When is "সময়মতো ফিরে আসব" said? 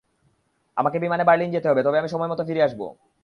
2.09-2.81